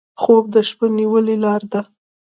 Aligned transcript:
خوب 0.21 0.45
د 0.55 0.57
شپه 0.69 0.85
نیولې 0.97 1.35
لاره 1.43 1.67
ده 1.73 1.81